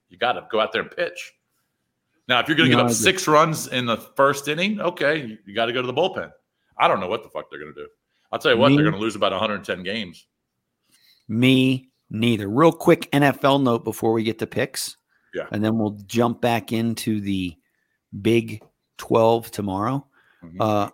[0.10, 1.34] you got to go out there and pitch.
[2.28, 5.38] Now, if you're going to No, give up six runs in the first inning, okay,
[5.46, 6.32] you, got to go to the bullpen.
[6.78, 7.88] I don't know what the fuck they're going to do.
[8.32, 10.28] I'll tell you what, Me- they're going to lose about 110 games.
[11.28, 12.48] Me neither.
[12.48, 14.96] Real quick NFL note before we get to picks.
[15.34, 15.48] Yeah.
[15.52, 17.56] And then we'll jump back into the
[18.22, 18.64] Big
[18.98, 20.06] 12 tomorrow.
[20.44, 20.56] Mhm.
[20.60, 20.90] Uh,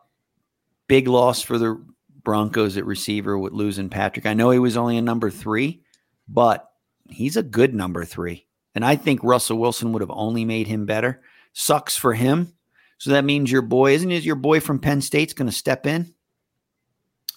[0.88, 1.82] big loss for the
[2.24, 4.26] Broncos at receiver with losing Patrick.
[4.26, 5.84] I know he was only a number three,
[6.28, 6.70] but
[7.10, 8.48] he's a good number three.
[8.74, 11.22] And I think Russell Wilson would have only made him better.
[11.54, 12.54] Sucks for him.
[12.98, 15.86] So that means your boy, isn't it your boy from Penn State's going to step
[15.86, 16.14] in?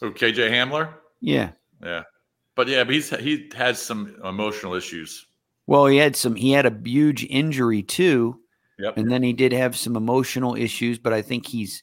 [0.02, 0.94] Oh, KJ Hamler?
[1.20, 1.50] Yeah.
[1.82, 2.04] Yeah.
[2.54, 5.26] But yeah, but he's he has some emotional issues.
[5.68, 8.40] Well, he had some, he had a huge injury too.
[8.78, 8.96] Yep.
[8.96, 11.82] And then he did have some emotional issues, but I think he's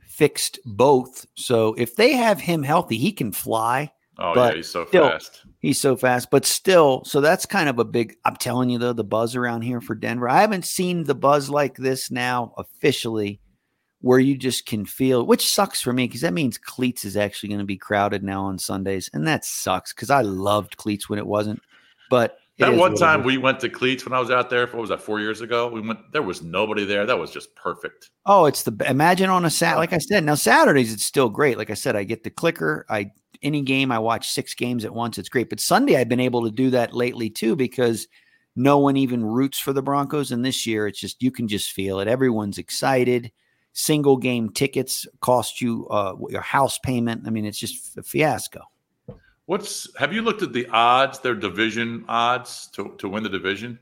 [0.00, 1.26] fixed both.
[1.34, 3.92] So if they have him healthy, he can fly.
[4.18, 5.42] Oh yeah, he's so still- fast.
[5.58, 8.14] He's so fast, but still, so that's kind of a big.
[8.24, 10.28] I'm telling you though, the buzz around here for Denver.
[10.28, 13.40] I haven't seen the buzz like this now officially
[14.00, 17.48] where you just can feel, which sucks for me because that means cleats is actually
[17.48, 21.18] going to be crowded now on Sundays, and that sucks because I loved cleats when
[21.18, 21.60] it wasn't.
[22.08, 24.66] But that one time we went to cleats when I was out there.
[24.66, 25.02] What was that?
[25.02, 26.12] Four years ago, we went.
[26.12, 27.04] There was nobody there.
[27.04, 28.10] That was just perfect.
[28.24, 29.76] Oh, it's the imagine on a Sat.
[29.76, 31.58] Like I said, now Saturdays it's still great.
[31.58, 32.86] Like I said, I get the clicker.
[32.88, 33.10] I
[33.42, 35.18] any game I watch six games at once.
[35.18, 35.50] It's great.
[35.50, 38.08] But Sunday I've been able to do that lately too because
[38.54, 40.32] no one even roots for the Broncos.
[40.32, 42.08] And this year it's just you can just feel it.
[42.08, 43.30] Everyone's excited
[43.76, 47.24] single game tickets cost you uh, your house payment.
[47.26, 48.62] I mean, it's just a fiasco.
[49.46, 53.78] What's have you looked at the odds, their division odds to, to win the division?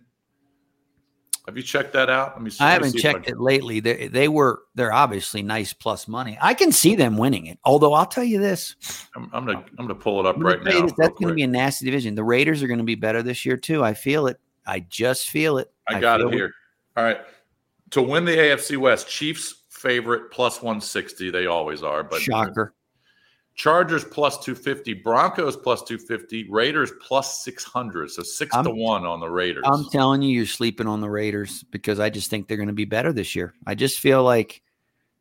[1.46, 2.34] Have you checked that out?
[2.34, 2.64] Let me see.
[2.64, 3.80] I haven't checked I it lately.
[3.80, 6.38] They, they were they're obviously nice plus money.
[6.40, 7.58] I can see them winning it.
[7.64, 8.76] Although I'll tell you this,
[9.14, 10.86] I'm, I'm gonna I'm gonna pull it up right now.
[10.86, 12.14] That's going to be a nasty division.
[12.14, 13.84] The Raiders are going to be better this year too.
[13.84, 14.40] I feel it.
[14.66, 15.70] I just feel it.
[15.88, 16.46] I got I it here.
[16.46, 16.52] It.
[16.96, 17.20] All right.
[17.90, 21.30] To win the AFC West, Chiefs favorite plus 160.
[21.30, 22.74] They always are, but shocker.
[23.54, 28.10] Chargers plus 250, Broncos plus 250, Raiders plus 600.
[28.10, 29.62] So 6 I'm, to 1 on the Raiders.
[29.64, 32.72] I'm telling you, you're sleeping on the Raiders because I just think they're going to
[32.72, 33.54] be better this year.
[33.64, 34.60] I just feel like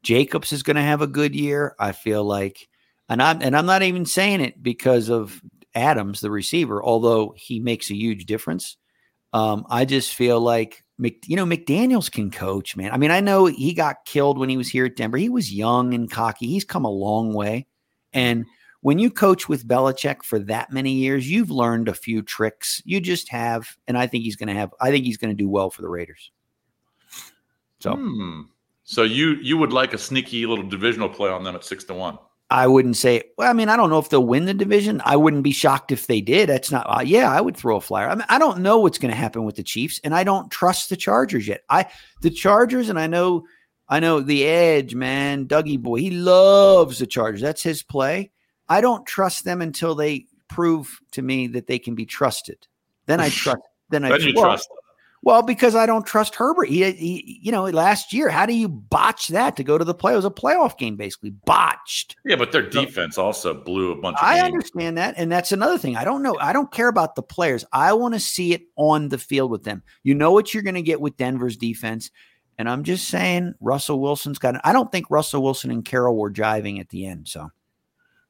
[0.01, 1.75] Jacobs is going to have a good year.
[1.77, 2.67] I feel like,
[3.07, 5.39] and I'm, and I'm not even saying it because of
[5.75, 8.77] Adams, the receiver, although he makes a huge difference.
[9.31, 12.91] Um, I just feel like Mc, you know, McDaniels can coach, man.
[12.91, 15.17] I mean, I know he got killed when he was here at Denver.
[15.17, 16.47] He was young and cocky.
[16.47, 17.67] He's come a long way.
[18.13, 18.45] And
[18.81, 22.81] when you coach with Belichick for that many years, you've learned a few tricks.
[22.85, 24.73] You just have, and I think he's going to have.
[24.81, 26.31] I think he's going to do well for the Raiders.
[27.79, 28.41] So, hmm.
[28.83, 31.93] so you you would like a sneaky little divisional play on them at six to
[31.93, 32.17] one?
[32.49, 33.23] I wouldn't say.
[33.37, 35.01] Well, I mean, I don't know if they'll win the division.
[35.05, 36.49] I wouldn't be shocked if they did.
[36.49, 36.85] That's not.
[36.87, 38.09] Uh, yeah, I would throw a flyer.
[38.09, 40.51] I mean, I don't know what's going to happen with the Chiefs, and I don't
[40.51, 41.63] trust the Chargers yet.
[41.69, 41.87] I
[42.21, 43.45] the Chargers, and I know,
[43.93, 45.97] I know the Edge man, Dougie boy.
[45.97, 47.41] He loves the Chargers.
[47.41, 48.31] That's his play.
[48.67, 52.65] I don't trust them until they prove to me that they can be trusted.
[53.05, 53.61] Then I trust.
[53.91, 54.77] Then I trust them.
[55.21, 56.69] Well, because I don't trust Herbert.
[56.69, 59.93] He, he, you know, last year, how do you botch that to go to the
[59.93, 60.13] play?
[60.13, 62.15] It was a playoff game, basically botched.
[62.25, 64.17] Yeah, but their defense also blew a bunch.
[64.17, 64.53] of I games.
[64.53, 65.95] understand that, and that's another thing.
[65.95, 66.35] I don't know.
[66.39, 67.63] I don't care about the players.
[67.71, 69.83] I want to see it on the field with them.
[70.01, 72.09] You know what you're going to get with Denver's defense,
[72.57, 74.59] and I'm just saying Russell Wilson's got.
[74.63, 77.27] I don't think Russell Wilson and Carroll were jiving at the end.
[77.27, 77.51] So.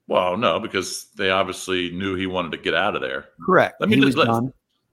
[0.07, 3.29] Well, no, because they obviously knew he wanted to get out of there.
[3.45, 3.75] Correct.
[3.79, 4.43] Let me just, let,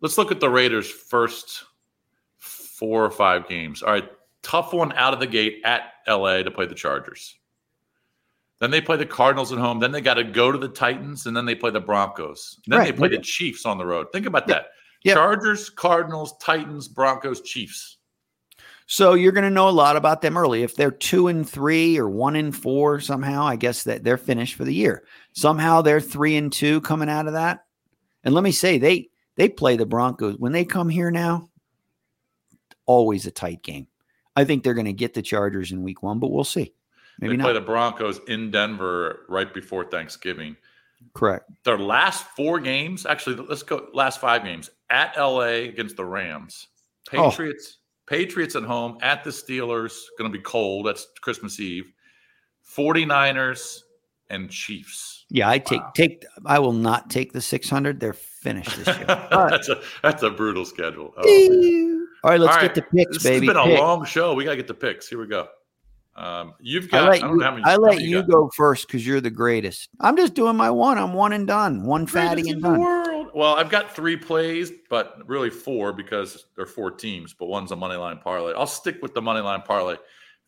[0.01, 1.65] let's look at the Raiders first
[2.39, 3.83] four or five games.
[3.83, 4.09] All right,
[4.43, 7.37] tough one out of the gate at LA to play the Chargers.
[8.61, 9.81] Then they play the Cardinals at home.
[9.81, 12.61] Then they got to go to the Titans, and then they play the Broncos.
[12.67, 12.85] Then right.
[12.87, 14.09] they play the Chiefs on the road.
[14.13, 14.67] Think about that:
[15.05, 17.97] Chargers, Cardinals, Titans, Broncos, Chiefs.
[18.91, 20.65] So you're going to know a lot about them early.
[20.65, 24.57] If they're two and three or one and four somehow, I guess that they're finished
[24.57, 25.05] for the year.
[25.33, 27.67] Somehow they're three and two coming out of that.
[28.25, 31.51] And let me say, they they play the Broncos when they come here now
[32.85, 33.87] always a tight game.
[34.35, 36.75] I think they're going to get the Chargers in week one, but we'll see.
[37.21, 37.61] Maybe they play not.
[37.61, 40.57] the Broncos in Denver right before Thanksgiving.
[41.15, 41.49] Correct.
[41.63, 46.67] Their last four games, actually, let's go last five games at LA against the Rams,
[47.13, 47.31] oh.
[47.31, 47.80] Patriots, oh.
[48.11, 50.85] Patriots at home, at the Steelers, going to be cold.
[50.85, 51.93] That's Christmas Eve.
[52.77, 53.83] 49ers
[54.29, 55.27] and Chiefs.
[55.31, 55.93] Yeah, I take wow.
[55.95, 58.01] take I will not take the 600.
[58.01, 59.07] They're finished this year.
[59.07, 61.15] that's a that's a brutal schedule.
[61.17, 62.75] Oh, all right, let's All right.
[62.75, 63.47] get the picks, this baby.
[63.47, 63.79] It's been Pick.
[63.79, 64.35] a long show.
[64.35, 65.09] We got to get the picks.
[65.09, 65.49] Here we go.
[66.17, 67.05] Um, you've got.
[67.05, 69.89] I let you, I I let you, you go first because you're the greatest.
[70.01, 70.99] I'm just doing my one.
[70.99, 71.85] I'm one and done.
[71.85, 72.81] One fatty and done.
[73.35, 77.33] Well, I've got three plays, but really four because they're four teams.
[77.33, 78.55] But one's a money line parlay.
[78.55, 79.97] I'll stick with the money line parlay.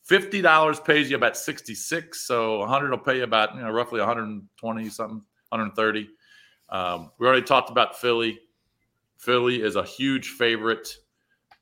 [0.03, 2.27] Fifty dollars pays you about sixty six.
[2.27, 6.09] So 100 will pay you about you know roughly 120 something, 130.
[6.69, 8.41] Um, we already talked about Philly.
[9.19, 10.89] Philly is a huge favorite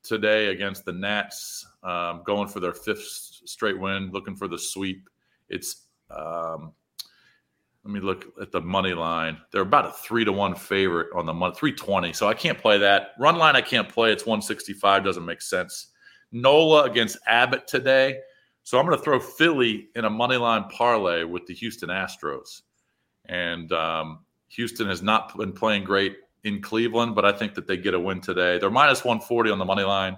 [0.03, 3.03] today against the Nats, um, going for their fifth
[3.45, 5.09] straight win, looking for the sweep.
[5.49, 6.73] It's um,
[7.85, 9.39] let me look at the money line.
[9.51, 12.13] They're about a three to one favorite on the month, three twenty.
[12.13, 13.57] So I can't play that run line.
[13.57, 14.13] I can't play.
[14.13, 15.05] It's one sixty five.
[15.05, 15.89] Doesn't make sense.
[16.33, 18.19] Nola against Abbott today.
[18.63, 22.63] So I'm going to throw Philly in a money line parlay with the Houston Astros,
[23.27, 27.77] and um, Houston has not been playing great in Cleveland, but I think that they
[27.77, 28.59] get a win today.
[28.59, 30.17] They're minus 140 on the money line.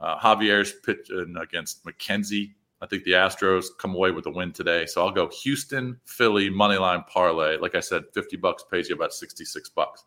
[0.00, 2.52] Uh, Javier's pitching against McKenzie.
[2.82, 4.86] I think the Astros come away with a win today.
[4.86, 7.56] So I'll go Houston, Philly, money line parlay.
[7.56, 10.04] Like I said, 50 bucks pays you about 66 bucks.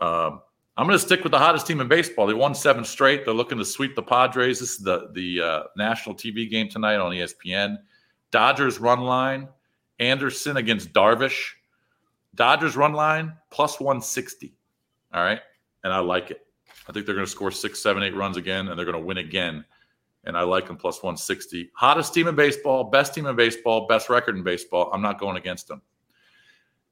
[0.00, 0.40] Um,
[0.76, 2.26] I'm going to stick with the hottest team in baseball.
[2.26, 3.24] They won seven straight.
[3.24, 4.58] They're looking to sweep the Padres.
[4.58, 7.78] This is the the uh, national TV game tonight on ESPN.
[8.32, 9.48] Dodgers run line.
[10.00, 11.50] Anderson against Darvish.
[12.34, 14.56] Dodgers run line plus 160.
[15.12, 15.40] All right.
[15.84, 16.44] And I like it.
[16.88, 19.04] I think they're going to score six, seven, eight runs again, and they're going to
[19.04, 19.64] win again.
[20.24, 21.70] And I like them plus 160.
[21.74, 24.90] Hottest team in baseball, best team in baseball, best record in baseball.
[24.92, 25.82] I'm not going against them.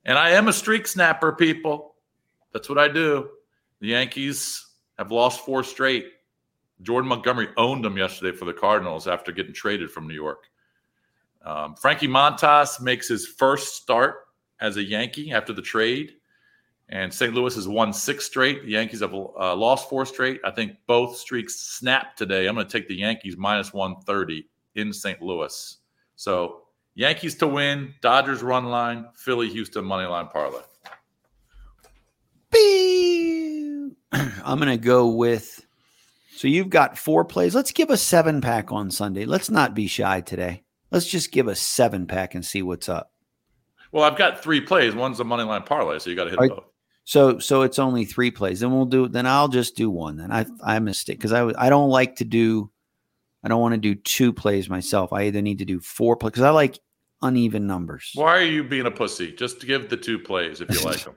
[0.04, 1.94] And I am a streak snapper, people.
[2.52, 3.30] That's what I do.
[3.80, 4.66] The Yankees
[4.98, 6.06] have lost four straight.
[6.82, 10.48] Jordan Montgomery owned them yesterday for the Cardinals after getting traded from New York.
[11.44, 14.26] Um, Frankie Montas makes his first start
[14.60, 16.14] as a Yankee after the trade.
[16.88, 17.32] And St.
[17.32, 18.64] Louis has won six straight.
[18.64, 20.40] The Yankees have uh, lost four straight.
[20.44, 22.46] I think both streaks snap today.
[22.46, 25.22] I'm going to take the Yankees minus 130 in St.
[25.22, 25.78] Louis.
[26.16, 26.62] So
[26.94, 30.60] Yankees to win, Dodgers run line, Philly, Houston money line parlay.
[34.12, 35.64] I'm going to go with.
[36.36, 37.54] So you've got four plays.
[37.54, 39.24] Let's give a seven pack on Sunday.
[39.24, 40.64] Let's not be shy today.
[40.90, 43.12] Let's just give a seven pack and see what's up.
[43.92, 44.94] Well, I've got three plays.
[44.94, 46.50] One's a money line parlay, so you got to hit right.
[46.50, 46.64] both.
[47.04, 48.60] So so it's only three plays.
[48.60, 49.08] Then we'll do.
[49.08, 50.16] Then I'll just do one.
[50.16, 52.70] Then I I mistake because I I don't like to do.
[53.44, 55.12] I don't want to do two plays myself.
[55.12, 56.78] I either need to do four plays because I like
[57.22, 58.12] uneven numbers.
[58.14, 59.32] Why are you being a pussy?
[59.32, 61.16] Just give the two plays if you like them.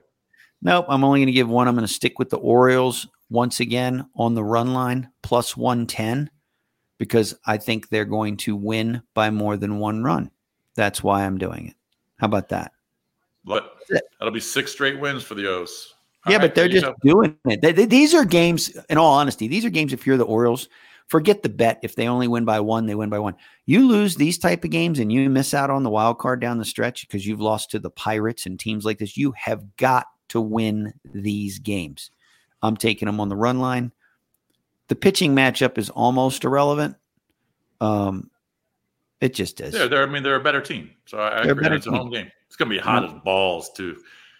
[0.60, 0.86] nope.
[0.88, 1.68] I'm only going to give one.
[1.68, 5.86] I'm going to stick with the Orioles once again on the run line plus one
[5.86, 6.30] ten
[6.98, 10.30] because I think they're going to win by more than one run.
[10.74, 11.74] That's why I'm doing it.
[12.18, 12.72] How about that?
[13.46, 13.76] But
[14.18, 15.94] that'll be six straight wins for the O's.
[16.26, 17.62] All yeah, right, but they're just doing it.
[17.62, 20.68] They, they, these are games, in all honesty, these are games if you're the Orioles,
[21.06, 21.78] forget the bet.
[21.82, 23.36] If they only win by one, they win by one.
[23.64, 26.58] You lose these type of games and you miss out on the wild card down
[26.58, 29.16] the stretch because you've lost to the Pirates and teams like this.
[29.16, 32.10] You have got to win these games.
[32.60, 33.92] I'm taking them on the run line.
[34.88, 36.96] The pitching matchup is almost irrelevant.
[37.80, 38.30] Um,
[39.20, 39.74] it just is.
[39.74, 40.02] Yeah, they're.
[40.02, 40.90] I mean, they're a better team.
[41.06, 41.66] So I, I agree.
[41.68, 42.30] It's a home game.
[42.46, 43.96] It's going to be hot as balls too.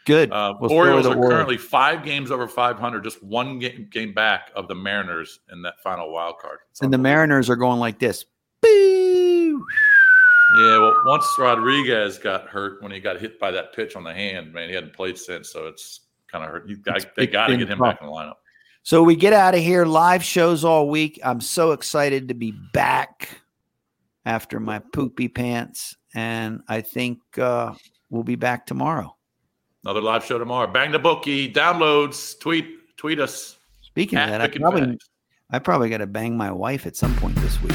[0.07, 0.31] Good.
[0.31, 4.69] Uh, we'll Orioles are currently five games over 500, just one game, game back of
[4.69, 6.61] the Mariners in that final wild card.
[6.81, 8.25] And the Mariners are going like this.
[10.59, 14.15] Yeah, well, once Rodriguez got hurt when he got hit by that pitch on the
[14.15, 16.69] hand, man, he hadn't played since, so it's kind of hurt.
[16.69, 16.77] You,
[17.17, 18.37] they got to get him back in the lineup.
[18.85, 19.85] So we get out of here.
[19.85, 21.19] Live shows all week.
[21.25, 23.41] I'm so excited to be back
[24.27, 27.73] after my poopy pants, and I think uh,
[28.11, 29.17] we'll be back tomorrow.
[29.85, 30.67] Another live show tomorrow.
[30.67, 31.51] Bang the bookie.
[31.51, 32.39] Downloads.
[32.41, 32.97] Tweet.
[32.97, 33.57] Tweet us.
[33.83, 34.99] Speaking of that, I probably,
[35.51, 37.73] I probably got to bang my wife at some point this week.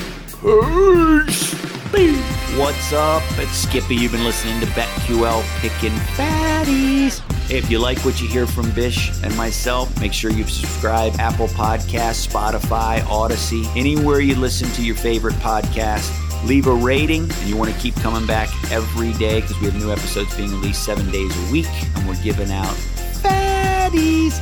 [1.94, 2.22] Peace.
[2.58, 3.24] What's up?
[3.38, 3.96] It's Skippy.
[3.96, 7.22] You've been listening to BetQL Picking Fatties.
[7.50, 11.48] If you like what you hear from Bish and myself, make sure you subscribe Apple
[11.48, 16.10] Podcasts, Spotify, Audacy, anywhere you listen to your favorite podcast
[16.46, 19.76] leave a rating, and you want to keep coming back every day because we have
[19.76, 22.76] new episodes being released seven days a week, and we're giving out
[23.22, 24.40] fatties